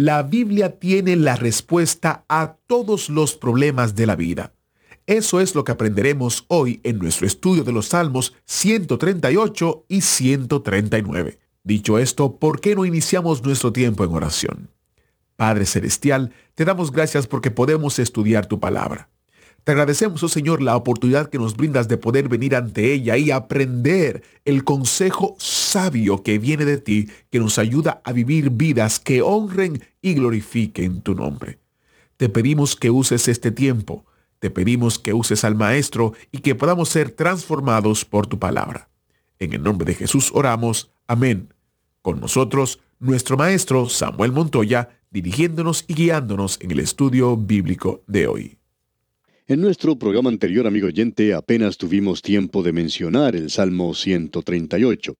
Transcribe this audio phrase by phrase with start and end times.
[0.00, 4.52] La Biblia tiene la respuesta a todos los problemas de la vida.
[5.08, 11.40] Eso es lo que aprenderemos hoy en nuestro estudio de los Salmos 138 y 139.
[11.64, 14.70] Dicho esto, ¿por qué no iniciamos nuestro tiempo en oración?
[15.34, 19.08] Padre Celestial, te damos gracias porque podemos estudiar tu palabra.
[19.68, 23.30] Te agradecemos, oh Señor, la oportunidad que nos brindas de poder venir ante ella y
[23.30, 29.20] aprender el consejo sabio que viene de ti, que nos ayuda a vivir vidas que
[29.20, 31.58] honren y glorifiquen tu nombre.
[32.16, 34.06] Te pedimos que uses este tiempo
[34.38, 38.88] te pedimos que uses al Maestro y que podamos ser transformados por tu palabra.
[39.38, 40.92] En el nombre de Jesús oramos.
[41.06, 41.52] Amén.
[42.00, 48.57] Con nosotros, nuestro Maestro Samuel Montoya, dirigiéndonos y guiándonos en el estudio bíblico de hoy.
[49.50, 55.14] En nuestro programa anterior, amigo oyente, apenas tuvimos tiempo de mencionar el Salmo 138.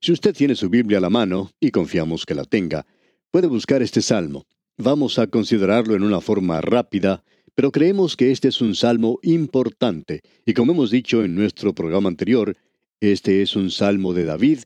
[0.00, 2.86] Si usted tiene su Biblia a la mano, y confiamos que la tenga,
[3.30, 4.48] puede buscar este salmo.
[4.78, 7.22] Vamos a considerarlo en una forma rápida,
[7.54, 12.08] pero creemos que este es un salmo importante, y como hemos dicho en nuestro programa
[12.08, 12.56] anterior,
[12.98, 14.58] este es un salmo de David,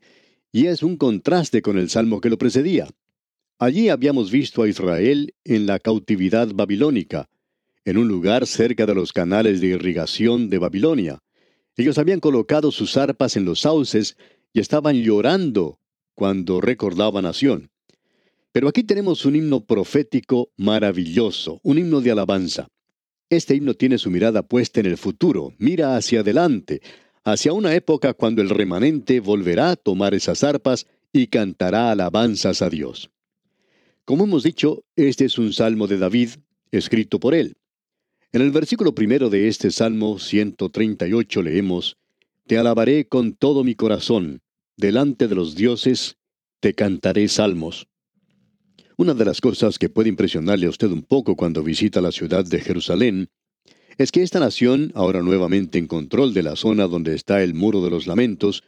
[0.53, 2.89] y es un contraste con el salmo que lo precedía.
[3.59, 7.29] Allí habíamos visto a Israel en la cautividad babilónica,
[7.85, 11.19] en un lugar cerca de los canales de irrigación de Babilonia.
[11.77, 14.17] Ellos habían colocado sus arpas en los sauces
[14.53, 15.79] y estaban llorando
[16.15, 17.71] cuando recordaban a Sión.
[18.53, 22.69] Pero aquí tenemos un himno profético maravilloso, un himno de alabanza.
[23.31, 26.83] Este himno tiene su mirada puesta en el futuro, mira hacia adelante,
[27.25, 32.69] hacia una época cuando el remanente volverá a tomar esas arpas y cantará alabanzas a
[32.69, 33.11] Dios.
[34.05, 36.31] Como hemos dicho, este es un salmo de David,
[36.73, 37.57] escrito por él.
[38.35, 41.99] En el versículo primero de este Salmo 138 leemos,
[42.47, 44.41] Te alabaré con todo mi corazón,
[44.79, 46.17] delante de los dioses,
[46.59, 47.89] te cantaré salmos.
[48.97, 52.43] Una de las cosas que puede impresionarle a usted un poco cuando visita la ciudad
[52.47, 53.29] de Jerusalén
[53.99, 57.85] es que esta nación, ahora nuevamente en control de la zona donde está el muro
[57.85, 58.63] de los lamentos,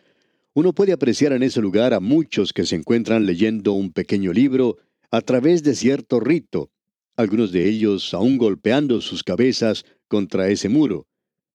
[0.53, 4.77] uno puede apreciar en ese lugar a muchos que se encuentran leyendo un pequeño libro
[5.11, 6.71] a través de cierto rito,
[7.17, 11.07] algunos de ellos aún golpeando sus cabezas contra ese muro.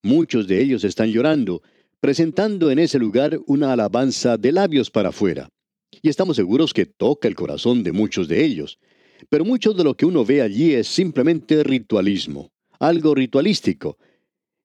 [0.03, 1.62] Muchos de ellos están llorando,
[2.00, 5.50] presentando en ese lugar una alabanza de labios para afuera
[6.02, 8.80] y estamos seguros que toca el corazón de muchos de ellos.
[9.30, 13.97] Pero mucho de lo que uno ve allí es simplemente ritualismo, algo ritualístico.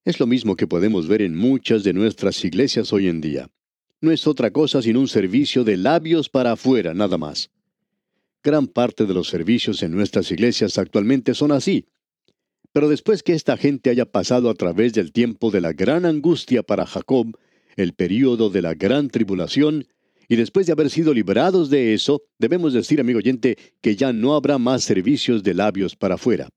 [0.05, 3.51] Es lo mismo que podemos ver en muchas de nuestras iglesias hoy en día.
[4.01, 7.51] No es otra cosa sino un servicio de labios para afuera, nada más.
[8.45, 11.87] Gran parte de los servicios en nuestras iglesias actualmente son así.
[12.73, 16.63] Pero después que esta gente haya pasado a través del tiempo de la gran angustia
[16.63, 17.39] para Jacob,
[17.77, 19.87] el período de la gran tribulación,
[20.29, 24.35] y después de haber sido librados de eso, debemos decir, amigo oyente, que ya no
[24.35, 26.51] habrá más servicios de labios para afuera.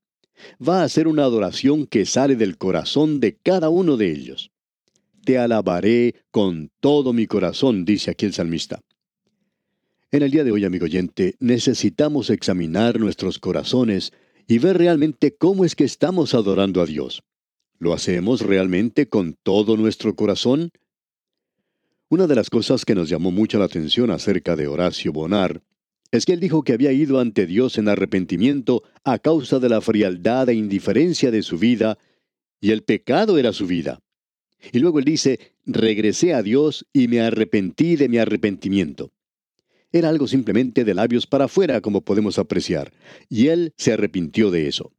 [0.66, 4.50] Va a ser una adoración que sale del corazón de cada uno de ellos.
[5.24, 8.82] Te alabaré con todo mi corazón, dice aquí el salmista.
[10.10, 14.14] En el día de hoy, amigo oyente, necesitamos examinar nuestros corazones
[14.46, 17.24] y ver realmente cómo es que estamos adorando a Dios.
[17.78, 20.70] ¿Lo hacemos realmente con todo nuestro corazón?
[22.08, 25.62] Una de las cosas que nos llamó mucho la atención acerca de Horacio Bonar
[26.10, 29.82] es que él dijo que había ido ante Dios en arrepentimiento a causa de la
[29.82, 31.98] frialdad e indiferencia de su vida,
[32.62, 34.00] y el pecado era su vida.
[34.72, 39.12] Y luego él dice, regresé a Dios y me arrepentí de mi arrepentimiento.
[39.92, 42.92] Era algo simplemente de labios para afuera, como podemos apreciar,
[43.28, 44.92] y él se arrepintió de eso.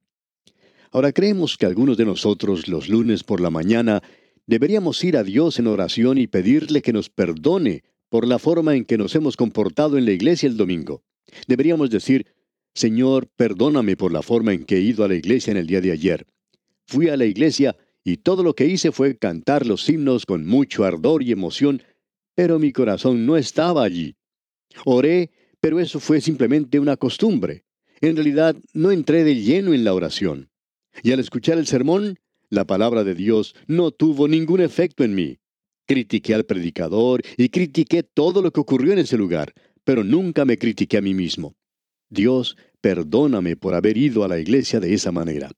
[0.91, 4.01] Ahora creemos que algunos de nosotros los lunes por la mañana
[4.49, 8.83] Deberíamos ir a Dios en oración y pedirle que nos perdone por la forma en
[8.83, 11.03] que nos hemos comportado en la iglesia el domingo.
[11.45, 12.25] Deberíamos decir,
[12.73, 15.81] Señor, perdóname por la forma en que he ido a la iglesia en el día
[15.81, 16.25] de ayer.
[16.87, 20.83] Fui a la iglesia y todo lo que hice fue cantar los himnos con mucho
[20.83, 21.83] ardor y emoción,
[22.33, 24.15] pero mi corazón no estaba allí.
[24.85, 27.63] Oré, pero eso fue simplemente una costumbre.
[28.01, 30.49] En realidad no entré de lleno en la oración.
[31.03, 32.17] Y al escuchar el sermón,
[32.49, 35.37] la palabra de Dios no tuvo ningún efecto en mí.
[35.85, 40.57] Critiqué al predicador y critiqué todo lo que ocurrió en ese lugar, pero nunca me
[40.57, 41.55] critiqué a mí mismo.
[42.09, 45.51] Dios, perdóname por haber ido a la iglesia de esa manera.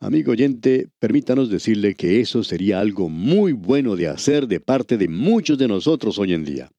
[0.00, 5.08] Amigo oyente, permítanos decirle que eso sería algo muy bueno de hacer de parte de
[5.08, 6.70] muchos de nosotros hoy en día.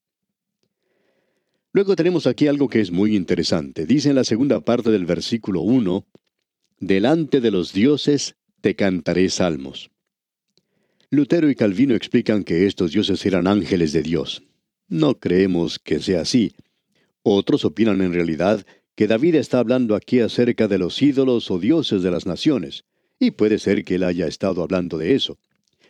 [1.76, 3.86] Luego tenemos aquí algo que es muy interesante.
[3.86, 6.06] Dice en la segunda parte del versículo 1,
[6.80, 9.92] Delante de los dioses te cantaré salmos.
[11.10, 14.42] Lutero y Calvino explican que estos dioses eran ángeles de Dios.
[14.88, 16.54] No creemos que sea así.
[17.24, 22.04] Otros opinan en realidad que David está hablando aquí acerca de los ídolos o dioses
[22.04, 22.86] de las naciones.
[23.20, 25.40] Y puede ser que él haya estado hablando de eso.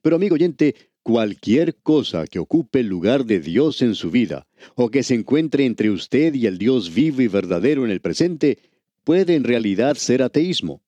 [0.02, 0.74] Pero amigo oyente,
[1.06, 5.64] cualquier cosa que ocupe el lugar de Dios en su vida, o que se encuentre
[5.64, 8.58] entre usted y el Dios vivo y verdadero en el presente,
[9.04, 10.82] puede en realidad ser ateísmo.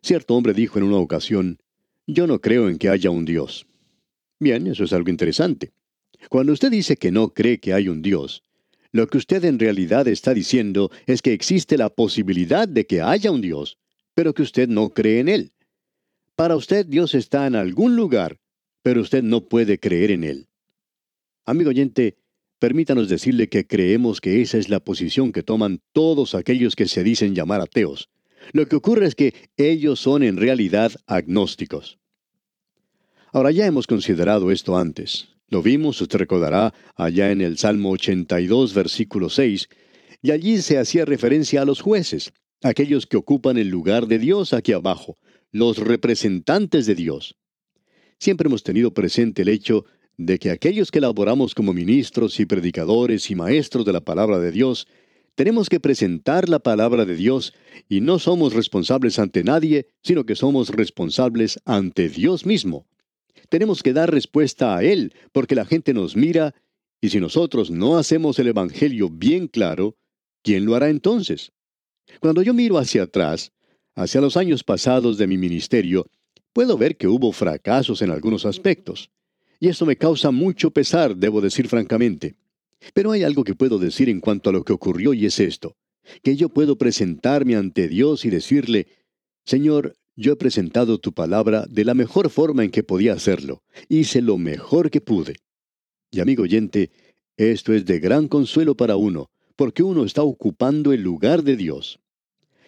[0.00, 1.58] Cierto hombre dijo en una ocasión,
[2.06, 3.66] yo no creo en que haya un Dios.
[4.40, 5.72] Bien, eso es algo interesante.
[6.30, 8.44] Cuando usted dice que no cree que hay un Dios,
[8.92, 13.30] lo que usted en realidad está diciendo es que existe la posibilidad de que haya
[13.30, 13.76] un Dios,
[14.14, 15.52] pero que usted no cree en Él.
[16.34, 18.38] Para usted Dios está en algún lugar,
[18.86, 20.46] pero usted no puede creer en Él.
[21.44, 22.18] Amigo oyente,
[22.60, 27.02] permítanos decirle que creemos que esa es la posición que toman todos aquellos que se
[27.02, 28.10] dicen llamar ateos.
[28.52, 31.98] Lo que ocurre es que ellos son en realidad agnósticos.
[33.32, 35.30] Ahora ya hemos considerado esto antes.
[35.48, 39.68] Lo vimos, usted recordará, allá en el Salmo 82, versículo 6,
[40.22, 42.32] y allí se hacía referencia a los jueces,
[42.62, 45.16] aquellos que ocupan el lugar de Dios aquí abajo,
[45.50, 47.36] los representantes de Dios.
[48.18, 49.84] Siempre hemos tenido presente el hecho
[50.16, 54.50] de que aquellos que laboramos como ministros y predicadores y maestros de la palabra de
[54.50, 54.88] Dios,
[55.34, 57.52] tenemos que presentar la palabra de Dios
[57.88, 62.86] y no somos responsables ante nadie, sino que somos responsables ante Dios mismo.
[63.50, 66.54] Tenemos que dar respuesta a Él, porque la gente nos mira,
[67.02, 69.96] y si nosotros no hacemos el Evangelio bien claro,
[70.42, 71.52] ¿quién lo hará entonces?
[72.20, 73.52] Cuando yo miro hacia atrás,
[73.94, 76.06] hacia los años pasados de mi ministerio,
[76.56, 79.10] puedo ver que hubo fracasos en algunos aspectos.
[79.60, 82.36] Y eso me causa mucho pesar, debo decir francamente.
[82.94, 85.76] Pero hay algo que puedo decir en cuanto a lo que ocurrió y es esto,
[86.22, 88.86] que yo puedo presentarme ante Dios y decirle,
[89.44, 93.62] Señor, yo he presentado tu palabra de la mejor forma en que podía hacerlo.
[93.90, 95.34] Hice lo mejor que pude.
[96.10, 96.90] Y amigo oyente,
[97.36, 102.00] esto es de gran consuelo para uno, porque uno está ocupando el lugar de Dios.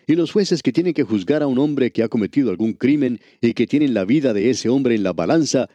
[0.09, 3.21] Y los jueces que tienen que juzgar a un hombre que ha cometido algún crimen
[3.43, 5.69] y que tienen la vida de ese hombre en la balanza,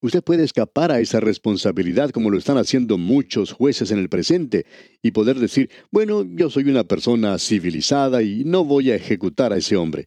[0.00, 4.66] usted puede escapar a esa responsabilidad como lo están haciendo muchos jueces en el presente
[5.02, 9.56] y poder decir, bueno, yo soy una persona civilizada y no voy a ejecutar a
[9.56, 10.06] ese hombre.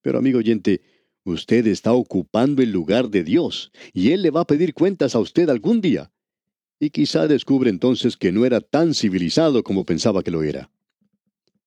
[0.00, 0.80] Pero amigo oyente,
[1.24, 5.18] usted está ocupando el lugar de Dios y Él le va a pedir cuentas a
[5.18, 6.10] usted algún día
[6.80, 10.70] y quizá descubre entonces que no era tan civilizado como pensaba que lo era.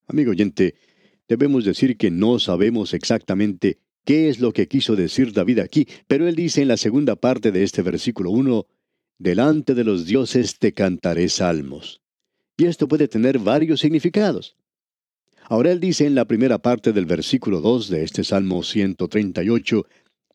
[0.07, 0.73] Amigo oyente,
[1.27, 6.27] debemos decir que no sabemos exactamente qué es lo que quiso decir David aquí, pero
[6.27, 8.65] él dice en la segunda parte de este versículo 1,
[9.17, 12.01] Delante de los dioses te cantaré salmos.
[12.57, 14.57] Y esto puede tener varios significados.
[15.43, 19.85] Ahora él dice en la primera parte del versículo 2 de este Salmo 138,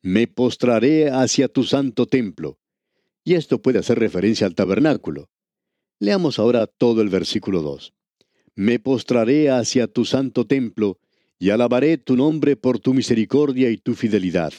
[0.02, 2.58] Me postraré hacia tu santo templo
[3.24, 5.30] y esto puede hacer referencia al tabernáculo.
[5.98, 7.92] Leamos ahora todo el versículo 2.
[8.54, 10.98] Me postraré hacia tu santo templo,
[11.38, 14.52] y alabaré tu nombre por tu misericordia y tu fidelidad,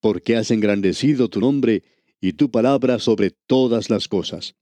[0.00, 1.84] porque has engrandecido tu nombre
[2.20, 4.54] y tu palabra sobre todas las cosas.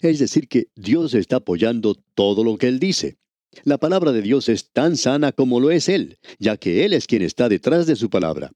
[0.00, 3.16] Es decir, que Dios está apoyando todo lo que Él dice.
[3.64, 7.06] La palabra de Dios es tan sana como lo es Él, ya que Él es
[7.06, 8.50] quien está detrás de su palabra.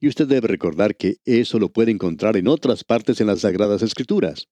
[0.00, 3.82] Y usted debe recordar que eso lo puede encontrar en otras partes en las Sagradas
[3.82, 4.48] Escrituras.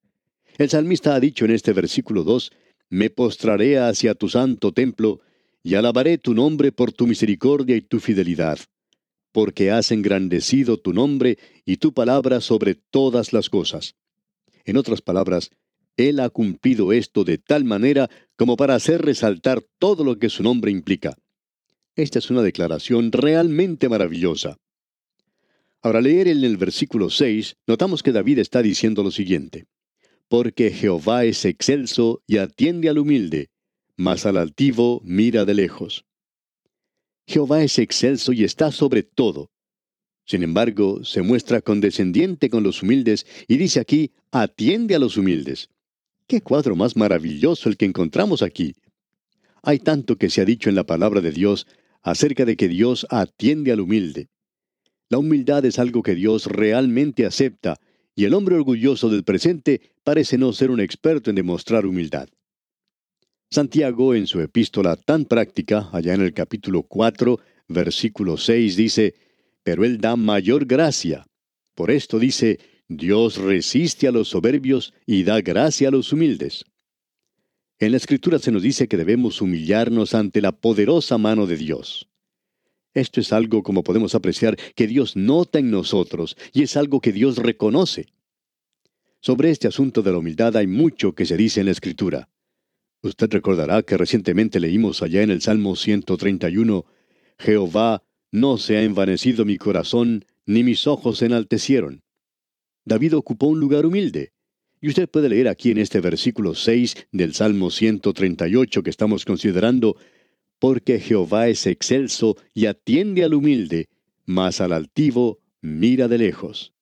[0.59, 2.51] El salmista ha dicho en este versículo 2,
[2.91, 5.21] Me postraré hacia tu santo templo,
[5.63, 8.59] y alabaré tu nombre por tu misericordia y tu fidelidad,
[9.33, 13.95] porque has engrandecido tu nombre y tu palabra sobre todas las cosas.
[14.65, 15.51] En otras palabras,
[15.97, 20.43] Él ha cumplido esto de tal manera como para hacer resaltar todo lo que su
[20.43, 21.17] nombre implica.
[21.97, 24.57] Esta es una declaración realmente maravillosa.
[25.83, 29.67] Ahora leer en el versículo 6, notamos que David está diciendo lo siguiente.
[30.29, 33.49] Porque Jehová es excelso y atiende al humilde,
[33.97, 36.05] mas al altivo mira de lejos.
[37.27, 39.51] Jehová es excelso y está sobre todo.
[40.25, 45.71] Sin embargo, se muestra condescendiente con los humildes y dice aquí, atiende a los humildes.
[46.27, 48.75] Qué cuadro más maravilloso el que encontramos aquí.
[49.63, 51.67] Hay tanto que se ha dicho en la palabra de Dios
[52.03, 54.29] acerca de que Dios atiende al humilde.
[55.09, 57.81] La humildad es algo que Dios realmente acepta,
[58.19, 62.29] y el hombre orgulloso del presente parece no ser un experto en demostrar humildad.
[63.49, 69.15] Santiago, en su epístola tan práctica, allá en el capítulo 4, versículo 6, dice,
[69.63, 71.29] Pero Él da mayor gracia.
[71.77, 72.59] Por esto dice,
[72.89, 76.65] Dios resiste a los soberbios y da gracia a los humildes.
[77.79, 82.09] En la Escritura se nos dice que debemos humillarnos ante la poderosa mano de Dios.
[82.99, 87.13] Esto es algo, como podemos apreciar, que Dios nota en nosotros y es algo que
[87.13, 88.07] Dios reconoce.
[89.21, 92.29] Sobre este asunto de la humildad hay mucho que se dice en la Escritura.
[93.01, 96.87] Usted recordará que recientemente leímos allá en el Salmo 131,
[97.39, 98.03] Jehová,
[98.33, 102.03] no se ha envanecido mi corazón, ni mis ojos se enaltecieron.
[102.85, 104.33] David ocupó un lugar humilde.
[104.81, 109.97] Y usted puede leer aquí en este versículo 6 del Salmo 138 que estamos considerando,
[110.59, 113.89] porque Jehová es excelso y atiende al humilde,
[114.27, 116.73] mas al altivo mira de lejos.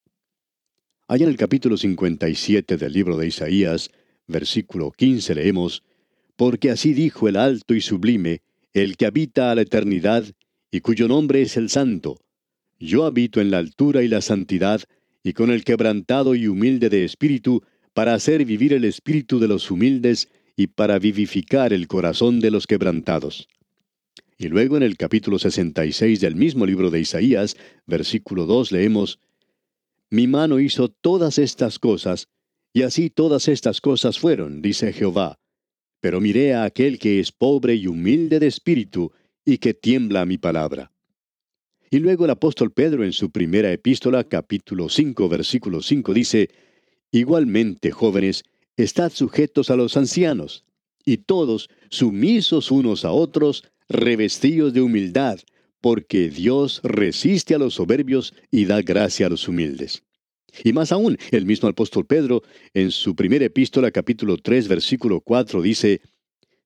[1.09, 3.91] Allá en el capítulo 57 del libro de Isaías,
[4.27, 5.83] versículo 15 leemos,
[6.37, 8.43] Porque así dijo el alto y sublime,
[8.73, 10.25] el que habita a la eternidad,
[10.71, 12.19] y cuyo nombre es el santo.
[12.79, 14.83] Yo habito en la altura y la santidad,
[15.23, 17.63] y con el quebrantado y humilde de espíritu,
[17.95, 22.67] para hacer vivir el espíritu de los humildes y para vivificar el corazón de los
[22.67, 23.49] quebrantados.
[24.39, 29.19] Y luego en el capítulo 66 del mismo libro de Isaías, versículo 2, leemos,
[30.11, 32.29] Mi mano hizo todas estas cosas,
[32.75, 35.39] y así todas estas cosas fueron, dice Jehová.
[36.01, 39.11] Pero miré a aquel que es pobre y humilde de espíritu,
[39.43, 40.93] y que tiembla a mi palabra.
[41.91, 46.51] Y luego el apóstol Pedro en su primera epístola, capítulo 5, versículo 5, dice,
[47.11, 48.43] Igualmente, jóvenes,
[48.77, 50.65] estad sujetos a los ancianos,
[51.07, 55.39] y todos sumisos unos a otros, revestidos de humildad,
[55.81, 60.03] porque Dios resiste a los soberbios y da gracia a los humildes.
[60.65, 62.43] Y más aún, el mismo apóstol Pedro,
[62.75, 66.01] en su primera epístola, capítulo 3, versículo 4, dice,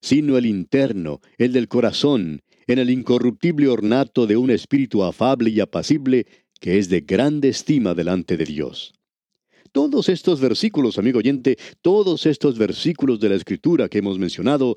[0.00, 5.60] sino el interno, el del corazón, en el incorruptible ornato de un espíritu afable y
[5.60, 6.26] apacible,
[6.60, 8.94] que es de grande estima delante de Dios.
[9.72, 14.76] Todos estos versículos, amigo oyente, todos estos versículos de la Escritura que hemos mencionado,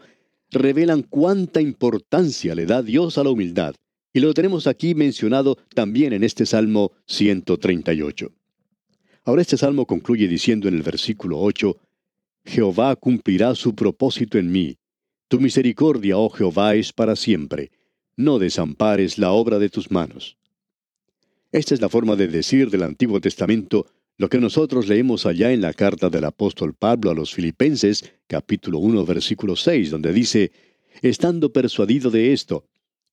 [0.54, 3.76] revelan cuánta importancia le da Dios a la humildad,
[4.14, 8.32] y lo tenemos aquí mencionado también en este Salmo 138.
[9.26, 11.78] Ahora este salmo concluye diciendo en el versículo 8,
[12.46, 14.78] Jehová cumplirá su propósito en mí.
[15.30, 17.72] Tu misericordia, oh Jehová, es para siempre
[18.16, 20.38] no desampares la obra de tus manos.
[21.52, 25.62] Esta es la forma de decir del Antiguo Testamento lo que nosotros leemos allá en
[25.62, 30.52] la carta del apóstol Pablo a los Filipenses, capítulo 1, versículo 6, donde dice,
[31.02, 32.66] Estando persuadido de esto,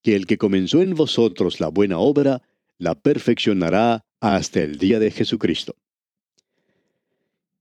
[0.03, 2.43] que el que comenzó en vosotros la buena obra,
[2.79, 5.75] la perfeccionará hasta el día de Jesucristo.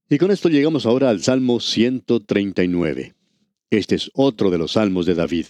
[0.10, 3.14] Y con esto llegamos ahora al Salmo 139.
[3.70, 5.46] Este es otro de los salmos de David.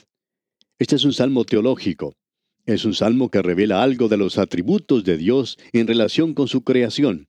[0.78, 2.18] Este es un salmo teológico.
[2.66, 6.64] Es un salmo que revela algo de los atributos de Dios en relación con su
[6.64, 7.29] creación.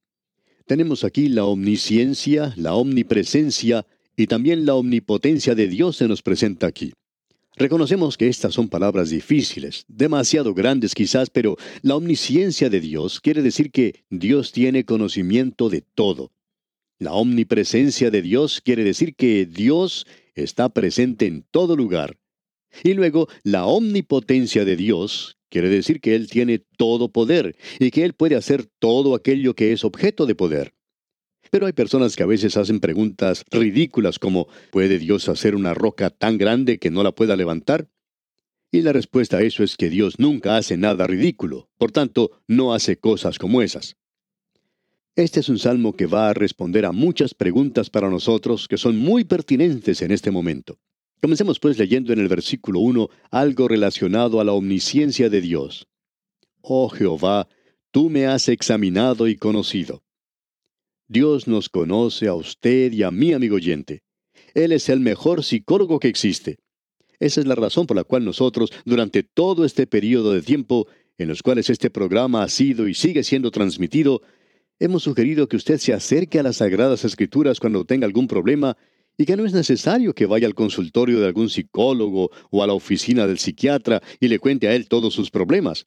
[0.71, 3.85] Tenemos aquí la omnisciencia, la omnipresencia
[4.17, 6.93] y también la omnipotencia de Dios se nos presenta aquí.
[7.57, 13.43] Reconocemos que estas son palabras difíciles, demasiado grandes quizás, pero la omnisciencia de Dios quiere
[13.43, 16.31] decir que Dios tiene conocimiento de todo.
[17.00, 22.17] La omnipresencia de Dios quiere decir que Dios está presente en todo lugar.
[22.85, 28.04] Y luego, la omnipotencia de Dios quiere decir que Él tiene todo poder y que
[28.04, 30.73] Él puede hacer todo aquello que es objeto de poder.
[31.50, 36.11] Pero hay personas que a veces hacen preguntas ridículas como ¿puede Dios hacer una roca
[36.11, 37.88] tan grande que no la pueda levantar?
[38.73, 42.73] Y la respuesta a eso es que Dios nunca hace nada ridículo, por tanto, no
[42.73, 43.97] hace cosas como esas.
[45.16, 48.97] Este es un salmo que va a responder a muchas preguntas para nosotros que son
[48.97, 50.78] muy pertinentes en este momento.
[51.21, 55.87] Comencemos pues leyendo en el versículo 1 algo relacionado a la omnisciencia de Dios.
[56.62, 57.47] Oh Jehová,
[57.91, 60.03] tú me has examinado y conocido.
[61.09, 64.03] Dios nos conoce a usted y a mí, amigo oyente.
[64.55, 66.59] Él es el mejor psicólogo que existe.
[67.19, 70.87] Esa es la razón por la cual nosotros, durante todo este periodo de tiempo
[71.19, 74.23] en los cuales este programa ha sido y sigue siendo transmitido,
[74.79, 78.79] hemos sugerido que usted se acerque a las Sagradas Escrituras cuando tenga algún problema
[79.21, 82.73] y que no es necesario que vaya al consultorio de algún psicólogo o a la
[82.73, 85.87] oficina del psiquiatra y le cuente a él todos sus problemas.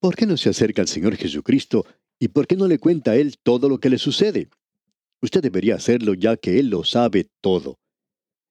[0.00, 1.86] ¿Por qué no se acerca al Señor Jesucristo
[2.18, 4.48] y por qué no le cuenta a Él todo lo que le sucede?
[5.22, 7.78] Usted debería hacerlo ya que Él lo sabe todo.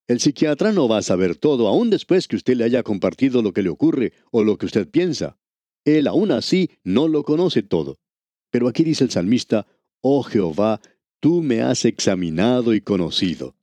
[0.08, 3.52] El psiquiatra no va a saber todo aún después que usted le haya compartido lo
[3.52, 5.38] que le ocurre o lo que usted piensa.
[5.84, 7.98] Él aún así no lo conoce todo.
[8.52, 9.68] Pero aquí dice el salmista,
[10.00, 10.80] Oh Jehová,
[11.20, 13.57] tú me has examinado y conocido.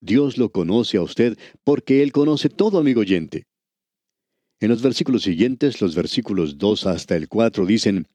[0.00, 3.46] Dios lo conoce a usted porque Él conoce todo, amigo oyente.
[4.60, 8.06] En los versículos siguientes, los versículos 2 hasta el 4 dicen,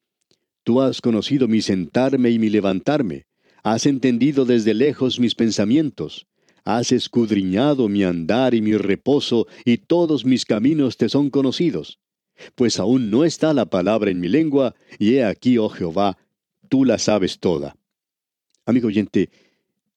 [0.64, 3.26] Tú has conocido mi sentarme y mi levantarme,
[3.64, 6.28] has entendido desde lejos mis pensamientos,
[6.64, 12.00] has escudriñado mi andar y mi reposo, y todos mis caminos te son conocidos.
[12.56, 16.18] Pues aún no está la palabra en mi lengua, y he aquí, oh Jehová,
[16.70, 17.76] tú la sabes toda.
[18.66, 19.30] Amigo oyente,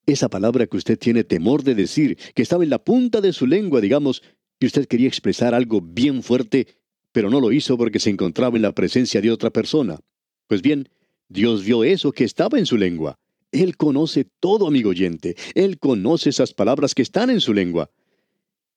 [0.06, 3.46] esa palabra que usted tiene temor de decir, que estaba en la punta de su
[3.46, 4.22] lengua, digamos,
[4.60, 6.66] y usted quería expresar algo bien fuerte,
[7.12, 9.98] pero no lo hizo porque se encontraba en la presencia de otra persona.
[10.46, 10.88] Pues bien,
[11.28, 13.18] Dios vio eso que estaba en su lengua.
[13.52, 15.36] Él conoce todo, amigo oyente.
[15.54, 17.90] Él conoce esas palabras que están en su lengua.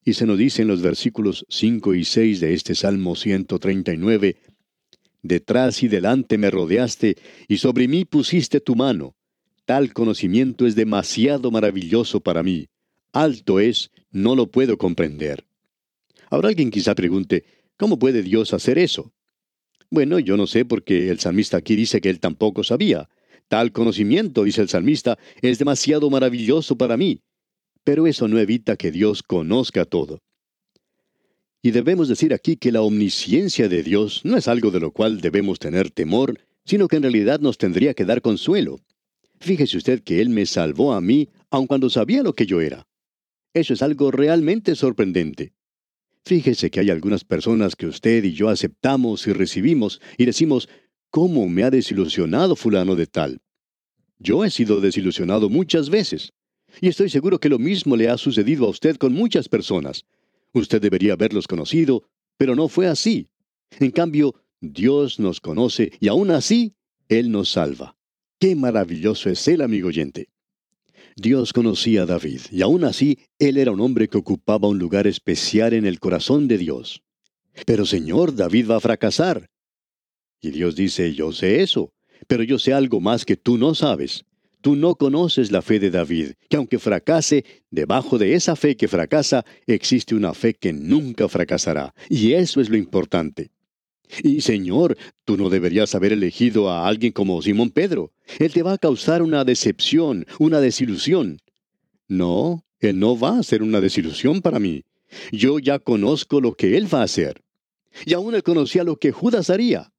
[0.06, 4.38] Y se nos dice en los versículos 5 y 6 de este Salmo 139,
[5.28, 7.18] Detrás y delante me rodeaste,
[7.50, 9.17] y sobre mí pusiste tu mano.
[9.68, 12.70] Tal conocimiento es demasiado maravilloso para mí.
[13.12, 15.46] Alto es, no lo puedo comprender.
[16.30, 17.44] Ahora alguien quizá pregunte,
[17.76, 19.12] ¿cómo puede Dios hacer eso?
[19.90, 23.10] Bueno, yo no sé porque el salmista aquí dice que él tampoco sabía.
[23.50, 27.20] Tal conocimiento, dice el salmista, es demasiado maravilloso para mí.
[27.84, 30.22] Pero eso no evita que Dios conozca todo.
[31.62, 35.20] Y debemos decir aquí que la omnisciencia de Dios no es algo de lo cual
[35.20, 38.80] debemos tener temor, sino que en realidad nos tendría que dar consuelo.
[39.40, 42.88] Fíjese usted que Él me salvó a mí, aun cuando sabía lo que yo era.
[43.54, 45.54] Eso es algo realmente sorprendente.
[46.26, 50.68] Fíjese que hay algunas personas que usted y yo aceptamos y recibimos y decimos,
[51.10, 53.42] ¿cómo me ha desilusionado fulano de tal?
[54.20, 56.34] Yo he sido desilusionado muchas veces.
[56.82, 60.06] Y estoy seguro que lo mismo le ha sucedido a usted con muchas personas.
[60.54, 62.04] Usted debería haberlos conocido,
[62.38, 63.28] pero no fue así.
[63.80, 66.76] En cambio, Dios nos conoce y aún así,
[67.10, 67.97] Él nos salva.
[68.40, 70.30] Qué maravilloso es Él, amigo oyente.
[71.16, 75.08] Dios conocía a David, y aún así, Él era un hombre que ocupaba un lugar
[75.08, 77.02] especial en el corazón de Dios.
[77.66, 79.50] Pero Señor, David va a fracasar.
[80.40, 81.92] Y Dios dice, yo sé eso,
[82.28, 84.26] pero yo sé algo más que tú no sabes.
[84.62, 88.88] Tú no conoces la fe de David, que aunque fracase, debajo de esa fe que
[88.88, 91.96] fracasa, existe una fe que nunca fracasará.
[92.10, 93.50] Y eso es lo importante.
[94.24, 98.12] Y Señor, tú no deberías haber elegido a alguien como Simón Pedro.
[98.40, 101.40] Él te va a causar una decepción, una desilusión.
[102.08, 104.84] No, Él no va a ser una desilusión para mí.
[105.32, 107.44] Yo ya conozco lo que Él va a hacer.
[108.06, 109.92] Y aún Él conocía lo que Judas haría.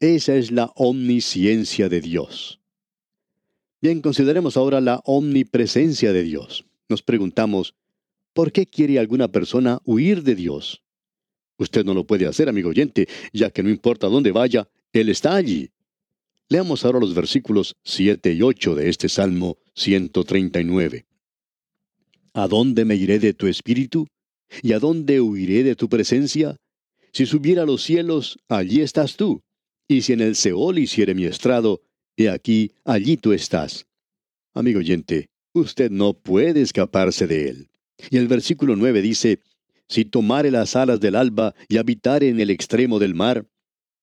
[0.00, 2.60] Esa es la omnisciencia de Dios.
[3.82, 6.64] Bien, consideremos ahora la omnipresencia de Dios.
[6.88, 7.74] Nos preguntamos,
[8.32, 10.82] ¿por qué quiere alguna persona huir de Dios?
[11.60, 15.34] Usted no lo puede hacer, amigo oyente, ya que no importa dónde vaya, Él está
[15.34, 15.68] allí.
[16.48, 21.04] Leamos ahora los versículos 7 y 8 de este Salmo 139.
[22.32, 24.08] ¿A dónde me iré de tu espíritu?
[24.62, 26.56] ¿Y a dónde huiré de tu presencia?
[27.12, 29.42] Si subiera a los cielos, allí estás tú.
[29.86, 31.82] Y si en el Seol hiciere mi estrado,
[32.16, 33.86] he aquí, allí tú estás.
[34.54, 37.68] Amigo oyente, usted no puede escaparse de él.
[38.08, 39.40] Y el versículo 9 dice,
[39.90, 43.44] si tomare las alas del alba y habitare en el extremo del mar,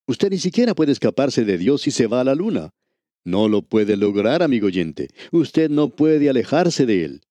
[0.05, 2.71] usted ni siquiera puede escaparse de Dios si se va a la luna.
[3.23, 5.07] No lo puede lograr, amigo oyente.
[5.31, 7.21] Usted no puede alejarse de Él.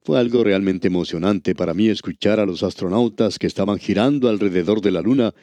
[0.00, 4.90] Fue algo realmente emocionante para mí escuchar a los astronautas que estaban girando alrededor de
[4.90, 5.34] la luna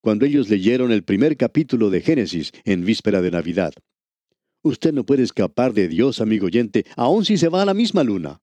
[0.00, 3.72] cuando ellos leyeron el primer capítulo de Génesis en víspera de Navidad.
[4.62, 8.04] Usted no puede escapar de Dios, amigo oyente, aun si se va a la misma
[8.04, 8.40] luna.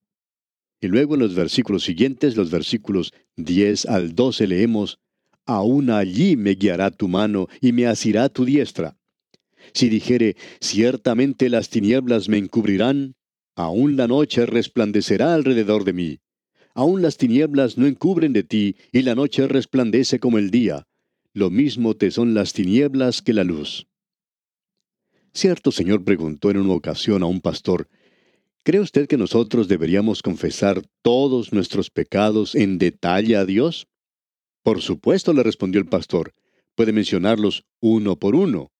[0.80, 4.98] Y luego en los versículos siguientes, los versículos 10 al 12, leemos,
[5.46, 8.96] Aún allí me guiará tu mano y me asirá tu diestra.
[9.72, 13.14] Si dijere, ciertamente las tinieblas me encubrirán,
[13.56, 16.18] aún la noche resplandecerá alrededor de mí.
[16.74, 20.86] Aún las tinieblas no encubren de ti, y la noche resplandece como el día.
[21.32, 23.86] Lo mismo te son las tinieblas que la luz.
[25.32, 27.88] Cierto señor preguntó en una ocasión a un pastor,
[28.62, 33.88] ¿Cree usted que nosotros deberíamos confesar todos nuestros pecados en detalle a Dios?
[34.62, 36.34] Por supuesto, le respondió el pastor.
[36.74, 38.70] Puede mencionarlos uno por uno.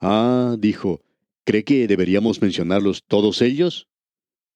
[0.00, 1.02] Ah, dijo,
[1.44, 3.88] ¿cree que deberíamos mencionarlos todos ellos?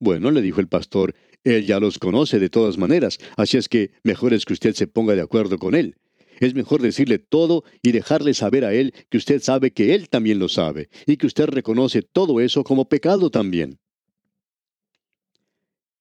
[0.01, 3.91] Bueno, le dijo el pastor, él ya los conoce de todas maneras, así es que
[4.03, 5.97] mejor es que usted se ponga de acuerdo con él.
[6.41, 10.39] Es mejor decirle todo y dejarle saber a él que usted sabe que él también
[10.39, 13.79] lo sabe, y que usted reconoce todo eso como pecado también.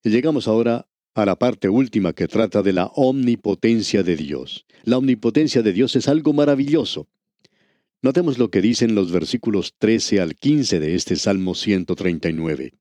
[0.10, 4.66] Llegamos ahora a la parte última que trata de la omnipotencia de Dios.
[4.84, 7.08] La omnipotencia de Dios es algo maravilloso.
[8.02, 12.74] Notemos lo que dicen los versículos 13 al 15 de este Salmo 139.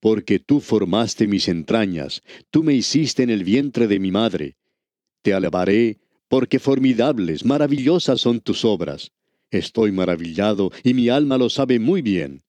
[0.00, 4.56] porque tú formaste mis entrañas, tú me hiciste en el vientre de mi madre.
[5.22, 9.10] Te alabaré, porque formidables, maravillosas son tus obras.
[9.50, 12.42] Estoy maravillado, y mi alma lo sabe muy bien.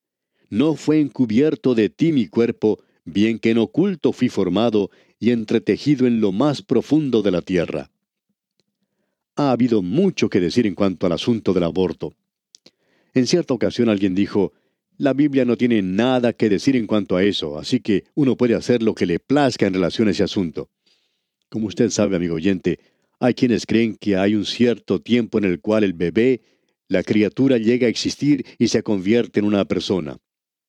[0.50, 6.06] No fue encubierto de ti mi cuerpo, bien que en oculto fui formado y entretejido
[6.06, 7.90] en lo más profundo de la tierra.
[9.36, 12.14] Ha habido mucho que decir en cuanto al asunto del aborto.
[13.14, 14.54] En cierta ocasión alguien dijo,
[14.98, 18.56] la Biblia no tiene nada que decir en cuanto a eso, así que uno puede
[18.56, 20.70] hacer lo que le plazca en relación a ese asunto.
[21.50, 22.80] Como usted sabe, amigo oyente,
[23.20, 26.42] hay quienes creen que hay un cierto tiempo en el cual el bebé,
[26.88, 30.18] la criatura llega a existir y se convierte en una persona.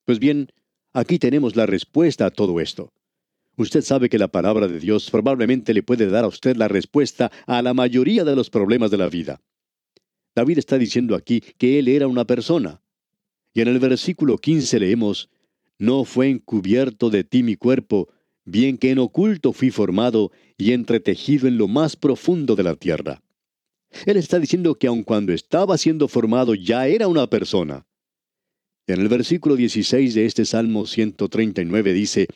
[0.05, 0.51] Pues bien,
[0.93, 2.93] aquí tenemos la respuesta a todo esto.
[3.57, 7.33] Usted sabe que la palabra de Dios probablemente le puede dar a usted la respuesta
[7.47, 9.41] a la mayoría de los problemas de la vida.
[10.37, 12.81] David está diciendo aquí que él era una persona.
[13.53, 15.29] Y en el versículo 15 leemos,
[15.79, 18.09] No fue encubierto de ti mi cuerpo,
[18.45, 23.23] bien que en oculto fui formado y entretejido en lo más profundo de la tierra.
[24.07, 27.87] Él está diciendo que aun cuando estaba siendo formado ya era una persona.
[28.89, 32.27] En el versículo 16 de este Salmo 139 dice,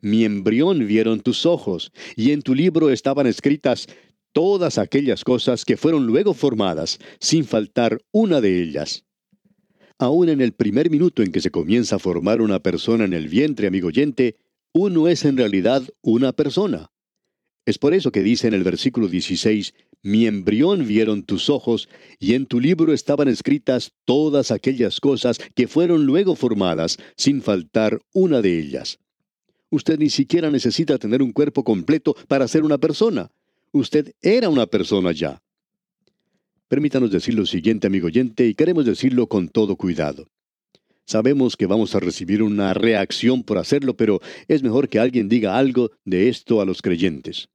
[0.00, 3.86] Mi embrión vieron tus ojos, y en tu libro estaban escritas
[4.32, 9.04] todas aquellas cosas que fueron luego formadas, sin faltar una de ellas.
[9.98, 13.28] Aún en el primer minuto en que se comienza a formar una persona en el
[13.28, 14.36] vientre, amigo oyente,
[14.72, 16.90] uno es en realidad una persona.
[17.66, 22.34] Es por eso que dice en el versículo 16, Mi embrión vieron tus ojos, y
[22.34, 28.40] en tu libro estaban escritas todas aquellas cosas que fueron luego formadas, sin faltar una
[28.40, 28.98] de ellas.
[29.68, 33.30] Usted ni siquiera necesita tener un cuerpo completo para ser una persona.
[33.72, 35.40] Usted era una persona ya.
[36.66, 40.28] Permítanos decir lo siguiente, amigo oyente, y queremos decirlo con todo cuidado.
[41.04, 45.58] Sabemos que vamos a recibir una reacción por hacerlo, pero es mejor que alguien diga
[45.58, 47.48] algo de esto a los creyentes.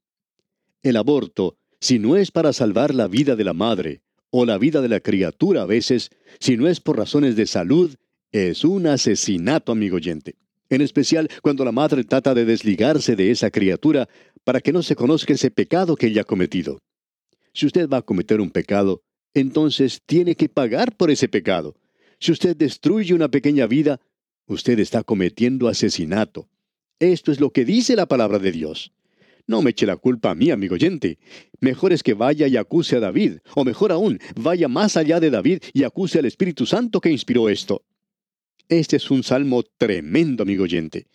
[0.84, 4.82] El aborto, si no es para salvar la vida de la madre o la vida
[4.82, 7.94] de la criatura a veces, si no es por razones de salud,
[8.32, 10.34] es un asesinato, amigo oyente.
[10.68, 14.10] En especial cuando la madre trata de desligarse de esa criatura
[14.44, 16.80] para que no se conozca ese pecado que ella ha cometido.
[17.54, 19.04] Si usted va a cometer un pecado,
[19.36, 21.76] entonces tiene que pagar por ese pecado.
[22.20, 24.02] Si usted destruye una pequeña vida,
[24.48, 26.50] usted está cometiendo asesinato.
[26.98, 28.92] Esto es lo que dice la palabra de Dios.
[29.48, 31.20] No me eche la culpa a mí, amigo oyente.
[31.60, 35.30] Mejor es que vaya y acuse a David, o mejor aún, vaya más allá de
[35.30, 37.84] David y acuse al Espíritu Santo que inspiró esto.
[38.68, 41.06] Este es un salmo tremendo, amigo oyente,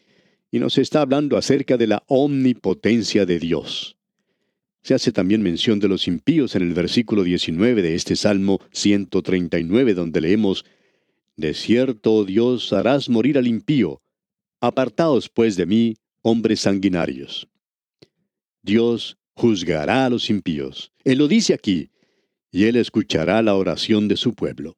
[0.52, 3.96] y nos está hablando acerca de la omnipotencia de Dios.
[4.82, 9.94] Se hace también mención de los impíos en el versículo 19 de este Salmo 139,
[9.94, 10.64] donde leemos,
[11.36, 14.00] de cierto, Dios, harás morir al impío.
[14.60, 17.48] Apartaos, pues, de mí, hombres sanguinarios.
[18.62, 20.92] Dios juzgará a los impíos.
[21.04, 21.90] Él lo dice aquí,
[22.50, 24.76] y Él escuchará la oración de su pueblo.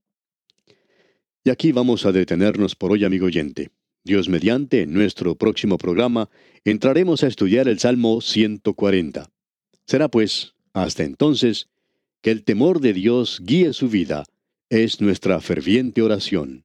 [1.44, 3.70] Y aquí vamos a detenernos por hoy, amigo oyente.
[4.04, 6.28] Dios mediante, en nuestro próximo programa,
[6.64, 9.30] entraremos a estudiar el Salmo 140.
[9.86, 11.68] Será pues, hasta entonces,
[12.20, 14.24] que el temor de Dios guíe su vida
[14.70, 16.64] es nuestra ferviente oración.